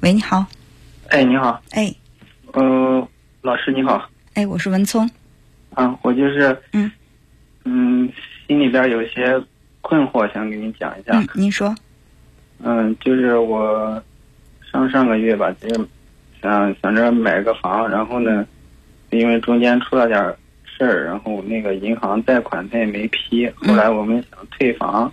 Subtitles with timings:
[0.00, 0.44] 喂，你好。
[1.08, 1.60] 哎，你好。
[1.72, 1.92] 哎。
[2.52, 3.08] 呃，
[3.42, 4.08] 老师你好。
[4.34, 5.08] 哎，我是文聪。
[5.74, 6.90] 啊，我就是嗯
[7.64, 8.10] 嗯，
[8.46, 9.42] 心里边有些
[9.80, 11.12] 困惑，想给你讲一下。
[11.12, 11.74] 嗯，您说。
[12.62, 14.02] 嗯，就是我
[14.70, 15.88] 上上个月吧，就是
[16.42, 18.46] 想想着买个房，然后呢，
[19.10, 20.18] 因为中间出了点
[20.64, 25.12] 事儿，然后那个银行贷款他也没批，后来我们想退房。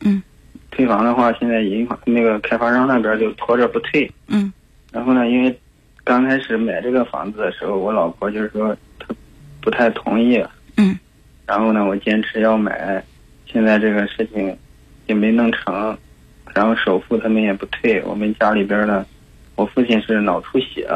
[0.00, 0.22] 嗯。
[0.70, 4.10] 退房的话，现在银行那个开发商那边就拖着不退。
[4.28, 4.52] 嗯。
[4.92, 5.58] 然后呢，因为
[6.04, 9.14] 刚开始买这个房子的时候，我老婆就是说她
[9.60, 10.42] 不太同意。
[10.76, 10.98] 嗯。
[11.46, 13.02] 然后呢，我坚持要买，
[13.46, 14.56] 现在这个事情
[15.06, 15.96] 也没弄成，
[16.54, 18.02] 然后首付他们也不退。
[18.04, 19.04] 我们家里边呢，
[19.56, 20.86] 我父亲是脑出血，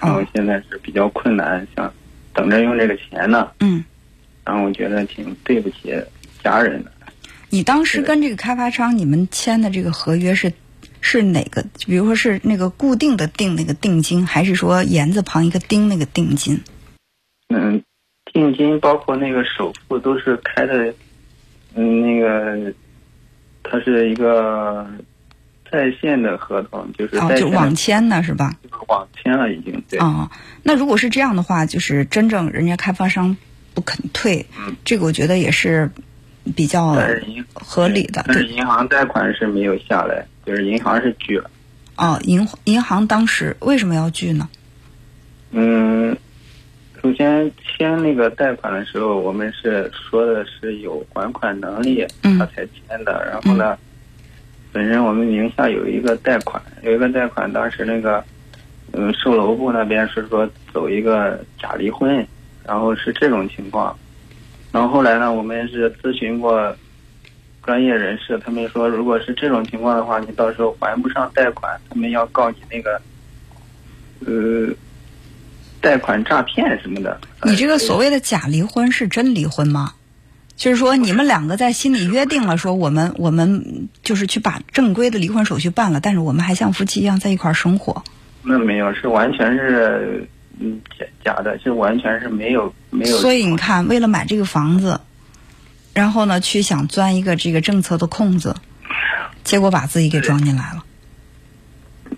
[0.00, 1.92] 然后现在是比较困难，想
[2.32, 3.50] 等着用这个钱呢。
[3.60, 3.82] 嗯。
[4.44, 5.94] 然后我觉得挺对不起
[6.42, 6.90] 家人的。
[7.54, 10.52] 你当时跟这个开发商你们签的这个合约是
[11.00, 11.64] 是哪个？
[11.86, 16.60] 比如说是那个固定的定那个定金，还是说言字旁一个丁那个定金？
[17.50, 17.80] 嗯，
[18.32, 20.92] 定金包括那个首付都是开的，
[21.76, 22.74] 嗯，那个
[23.62, 24.84] 它是一个
[25.70, 28.52] 在线的合同，就是哦，就网签的是吧？
[28.88, 30.00] 网签了已经对。
[30.00, 30.28] 哦，
[30.64, 33.36] 那如果是这样的话，就是真正人家开发商
[33.74, 35.92] 不肯退，嗯，这个我觉得也是。
[36.54, 36.96] 比较
[37.54, 41.50] 合理的，但是银行贷款是没有下来，就是银行是拒了。
[41.96, 44.48] 哦，银银行当时为什么要拒呢？
[45.52, 46.16] 嗯，
[47.00, 52.04] 首先签那个贷款的时候，我们是说的是有还款能力，
[52.38, 53.24] 他才签的。
[53.30, 53.78] 然后呢，
[54.72, 58.22] 本身我们名下有一个贷款，有一个贷款，当时那个
[58.92, 62.26] 嗯，售楼部那边是说走一个假离婚，
[62.66, 63.96] 然后是这种情况。
[64.74, 66.76] 然后后来呢，我们是咨询过
[67.62, 73.00] 专业人士，他们说，如果是这种情况的话，你到时候还不上贷款，他们要告你那个
[74.26, 74.74] 呃
[75.80, 77.20] 贷款诈骗什么的。
[77.44, 79.92] 你这个所谓的假离婚是真离婚吗？
[80.56, 88.02] 就是说你们两个在心里约定了，说我们我们就是去把正规的离婚手续办了，但是我们还像夫妻一样在一块儿生活。
[88.42, 90.26] 那没有，是完全是。
[90.60, 93.16] 嗯，假假的，就完全是没有没有。
[93.18, 95.00] 所以你看，为了买这个房子，
[95.92, 98.54] 然后呢，去想钻一个这个政策的空子，
[99.42, 100.84] 结果把自己给装进来了。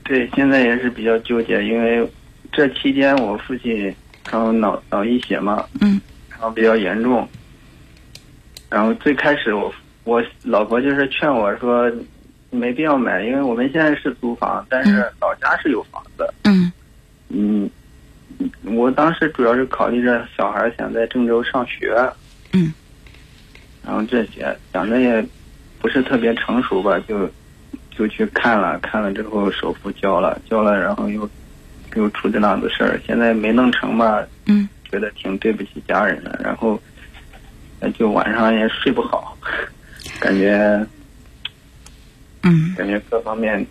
[0.04, 2.08] 对，现在也是比较纠结，因为
[2.52, 3.94] 这期间我父亲
[4.30, 7.26] 然后脑脑溢血嘛，嗯，然后比较严重，
[8.68, 9.72] 然后最开始我
[10.04, 11.90] 我老婆就是劝我说，
[12.50, 16.70] 没必要买，因为我们现在是租房，但是老家是有房子，嗯，
[17.28, 17.70] 嗯。
[18.64, 21.94] 我当时主要是考虑着小孩想在郑州上学，
[22.52, 22.72] 嗯，
[23.84, 25.24] 然后这些想着也
[25.78, 27.30] 不是特别成熟吧，就
[27.96, 31.28] 就去看了，看了之后首付交了，交了，然后又
[31.94, 36.80] 又出这档子事儿，现在没弄成吧，嗯，觉得挺对不起家人的，然后
[37.98, 39.36] 就晚上也睡不好，
[40.20, 40.84] 感觉，
[42.42, 43.64] 嗯， 感觉各方面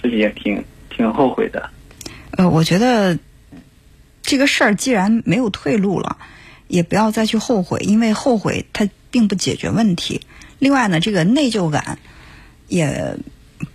[0.00, 1.68] 自己也挺挺后悔的。
[2.32, 3.18] 呃，我觉得。
[4.28, 6.18] 这个事儿既然没有退路了，
[6.66, 10.20] 也不要再去后悔，因为后悔它并不解决问题。
[10.58, 11.98] 另外呢，这个内疚感
[12.66, 13.16] 也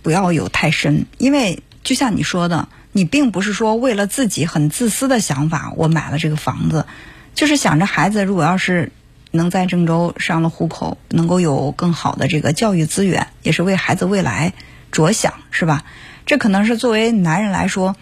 [0.02, 6.86] 不要有太深，因为就像你说的，你并不是说为了自己很自私的想法，我买了这个房子，
[7.34, 8.92] 就是想着孩子如果要是
[9.32, 14.52] 能在郑州上了户口，能够有更好的这个教育资源，也是为孩子未来
[14.92, 15.82] 着想，是吧？
[16.26, 17.96] 这可能是作为男人来说，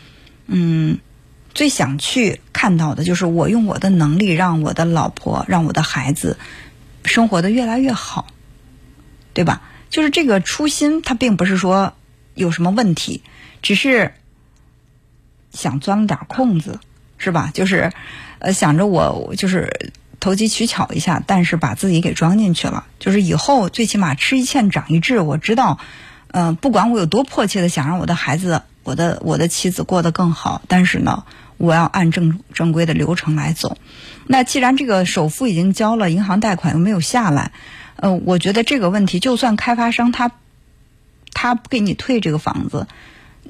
[0.49, 0.99] 嗯。
[1.55, 6.39] 最想去看到的就是我用我的能力让我的老婆、让我的孩子
[7.05, 8.27] 生活的越来越好，
[9.35, 9.63] 对吧？
[9.91, 11.93] 就是这个初心，它并不是说
[12.35, 13.23] 有什么问题，
[13.61, 14.15] 只是
[15.53, 16.81] 想钻了点空子，
[17.19, 17.51] 是吧？
[17.53, 17.93] 就是
[18.39, 22.87] 呃想着我就是投机取巧一下，但是把自己给装进去了。
[22.99, 25.79] 就是以后最起码吃一堑长一智，我知道，
[26.29, 31.25] 嗯，不管我有多迫切的想让我的孩子、我的我的妻子过得更好，但是呢。
[31.63, 33.79] 我要按正正规的流程来走。
[34.27, 37.53] 那既然这个首付已经交了，银行贷款又没有下来，
[37.95, 40.33] 呃，我觉得这个问题，就算开发商他
[41.33, 42.89] 他不给你退这个房子，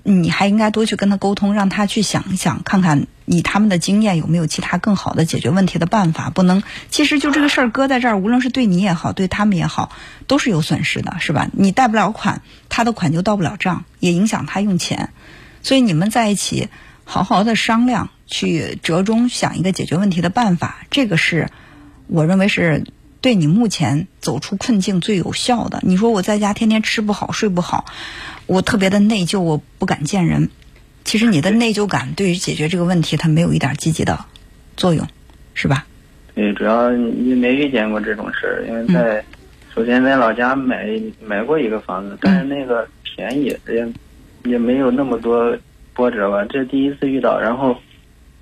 [0.03, 6.29] 你还应该多去跟他沟通，让他去想一想，看看以他们的经验有没有其他更好的解决问题的办法。
[6.29, 9.91] 不能，其实就这个事儿搁在这儿，无论是对你也好，对他们也好，
[10.26, 11.49] 都是有损失的，是吧？
[11.55, 15.09] 你贷不了款，他的款就到不了账，也影响他用钱。
[15.62, 16.69] 所以你们在一起。
[17.04, 21.49] 好好的商量，去折中想一个解决问题的办法，这个是
[22.06, 22.84] 我认为是
[23.20, 25.81] 对你目前走出困境最有效的。
[25.82, 27.84] 你说我在家天天吃不好睡不好，
[28.46, 30.50] 我特别的内疚，我不敢见人。
[31.04, 34.25] 其实你的内疚感对于解决这个问题，它没有一点积极的
[34.76, 35.06] 作用，
[35.54, 35.87] 是吧？
[36.34, 39.22] 对，主要你没遇见过这种事儿，因为在
[39.75, 40.88] 首先在老家买
[41.22, 43.93] 买过一个房子，但是那个便宜也
[44.44, 45.56] 也没有那么多
[45.94, 47.76] 波折吧，这第一次遇到，然后。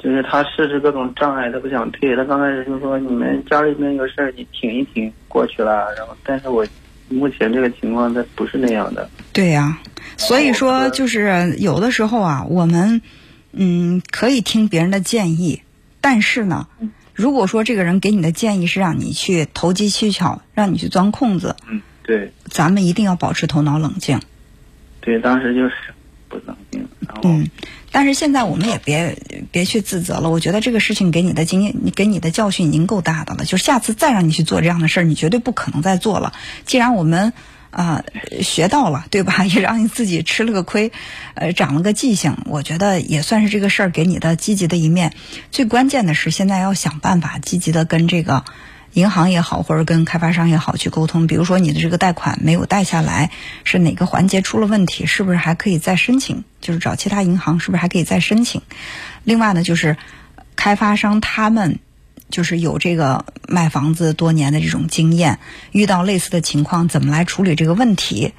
[0.02, 2.17] 就是他设置各种障碍，他不想退。
[2.17, 6.67] 他刚开始就说：“你们家里面有事儿，你挺一挺过去了。”然后，但是我
[7.11, 9.11] 目前这个情况，他不是那样的。
[9.35, 9.79] 对呀，
[10.17, 13.02] 所以说就是有的时候啊，我们
[13.52, 15.61] 嗯可以听别人的建议，
[16.00, 16.67] 但是呢，
[17.12, 24.19] 如果说这个人给你的建议是让你去投机取巧，让你去钻空子，嗯，对，咱们一定要保持头脑冷静。
[25.02, 25.75] 对，当时就是
[26.31, 26.56] 不冷
[27.21, 27.51] 静，然后。
[27.93, 29.19] 但是现在我们也别
[29.51, 30.31] 别去自责了。
[30.31, 33.45] 我觉得这个事情给你的经验，你给你的教训已经够大的了。
[33.45, 36.33] 就下次再让你去做这样的事儿，你绝对不可能再做了。
[36.65, 37.33] 既然我们
[37.71, 38.05] 啊
[38.43, 39.45] 学到了，对吧？
[39.51, 40.93] 也让你自己吃了个亏，
[41.35, 42.37] 呃，长了个记性。
[42.47, 45.12] 我觉得也算是这个事儿给你的积极的一面。
[45.51, 48.45] 最关键的是，现在要想办法积极的跟这个。
[48.95, 53.31] 银行也好，或者跟开发商也好去沟通，比如说你的这个贷款没有贷下来，
[53.63, 56.43] 是哪个环节出了问题，是不是还可以再申请？
[56.61, 58.63] 就是找其他银行，是不是还可以再申请？
[59.23, 59.97] 另外呢，就是
[60.57, 61.79] 开发商他们
[62.31, 65.39] 就是有这个卖房子多年的这种经验，
[65.71, 68.33] 遇到类似的情况怎么来处理这个问题？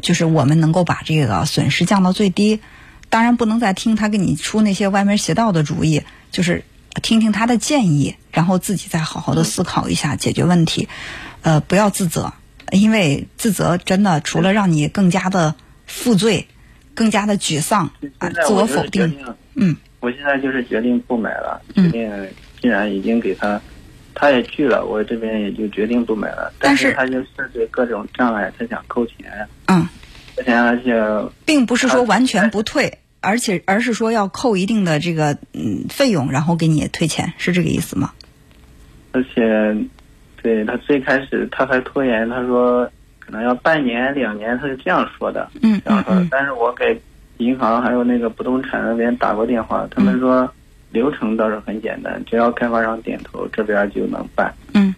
[0.00, 2.60] 就是我们能够把这个损失降到最低。
[3.10, 6.02] 当然不能再听他给你出那些歪门邪道的主意，
[6.32, 6.64] 就是。
[7.02, 10.88] 听听他的建议，然后自己再好好的思考一下解决问题，
[11.42, 12.32] 呃，不要自责，
[12.70, 15.54] 因为自责真的除了让你更加的
[15.86, 16.46] 负罪，
[16.94, 19.24] 更加的沮丧啊，自我否定。
[19.54, 22.10] 嗯，我现在就是决定不买了，决定
[22.60, 23.60] 既然已经给他，
[24.14, 26.52] 他也去了，我这边也就决定不买了。
[26.58, 29.48] 但是他就设置各种障碍，他想扣钱。
[29.66, 29.88] 嗯，
[30.46, 32.98] 而且并不是说完全不退。
[33.24, 38.12] 而且，而是说要扣一定的这个嗯费用，然后给你退钱，是这个意思吗？
[39.12, 39.76] 而且，
[40.42, 42.88] 对他最开始他还拖延，他说
[43.18, 45.50] 可能要半年、两年，他是这样说的。
[45.62, 46.28] 嗯嗯嗯。
[46.30, 47.00] 但是我给
[47.38, 50.52] 银行还有那个不动产那边打过电话，他们说
[50.90, 54.52] 流程倒是很简单，只要开发商点头，这边就能办。
[54.74, 54.94] 嗯。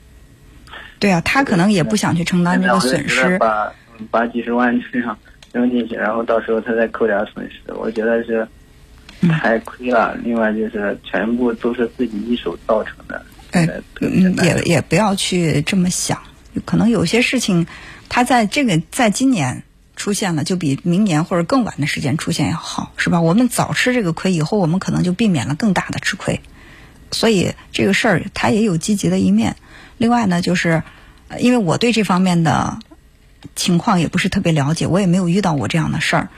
[0.99, 3.39] 对啊，他可能也不想去承担这个损失。
[3.39, 3.73] 把
[4.11, 5.17] 把几十万这样。
[5.57, 8.47] 扔进去，然后到时候他再扣点损失，我觉得是
[9.41, 10.15] 太亏了。
[10.23, 13.25] 另外就是全部都是自己一手造成的。
[13.53, 16.21] 嗯，也也不要去这么想，
[16.67, 17.67] 可能有些事情，
[18.11, 19.63] 它在这个在今年
[19.97, 23.23] 出现了，就比明年或者更晚的时间出现要好，是吧？
[23.23, 26.39] 我们早吃这个亏，以后我们可能就避免了更大的吃亏。
[27.11, 29.57] 所以这个事儿它也有积极的一面。
[29.97, 30.83] 另外呢，就是
[31.39, 32.79] 因为我对这方面的。
[33.55, 36.29] 情况也不是特别了解，我也没有遇到过这样的事儿。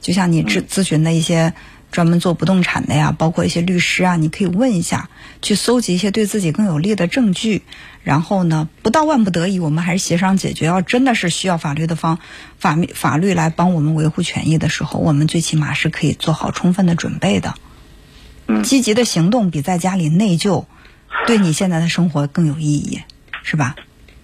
[0.00, 1.54] 就像你咨咨询的一些
[1.90, 5.08] 专门做不动产的呀，包括一些律师啊，你可以问一下，
[5.42, 7.62] 去搜集一些对自己更有利的证据。
[8.04, 10.66] 然后呢，不到万不得已，我们还是协商解决。
[10.66, 12.18] 要真的是需要法律的方
[12.58, 17.54] 法法律来帮我们维护权益的时候，我们最起码是可以做好充分的准备的。
[18.46, 20.64] 嗯，积极的行动比在家里内疚，
[21.26, 23.02] 对你现在的生活更有意义，
[23.42, 23.76] 是吧？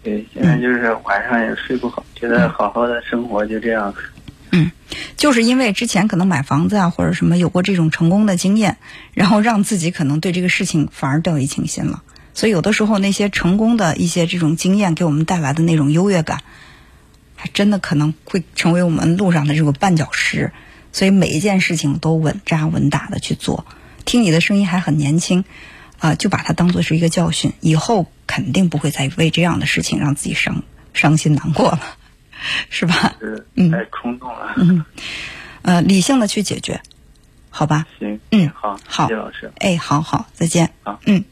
[0.05, 3.93] 对，现在就是晚上也睡不好，觉得好好的生活就这样。
[4.53, 4.71] 嗯，
[5.17, 8.77] 就是因为之前可能买房子啊或者什么有过这种成功的经验，
[9.15, 12.03] 然后让自己可能对这个事情反而掉以轻心了。
[12.35, 16.43] 所以有的时候那些成功的一些这种经验给我们带来的那种优越感，
[17.35, 20.53] 还真的可能会成为我们路上的这个绊脚石。
[20.93, 23.65] 所以每一件事情都稳扎稳打的去做。
[24.05, 25.45] 听你的声音还很年轻。
[26.01, 31.81] 啊，就把它当做是一个教训，以后肯定不会再为这样的事情让自己伤伤心难过了，
[32.69, 33.15] 是吧？
[33.55, 34.55] 嗯，太冲动了。
[34.57, 34.85] 嗯，
[35.63, 36.81] 呃，理性的去解决，
[37.49, 37.87] 好吧？
[38.01, 39.53] 行，嗯，好，好，谢谢老师。
[39.59, 40.73] 哎，好好，再见。
[40.83, 41.25] 好，嗯。